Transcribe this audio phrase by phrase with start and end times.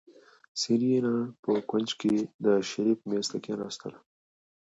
[0.61, 2.13] سېرېنا په کونج کې
[2.45, 3.99] د شريف مېز ته کېناستله.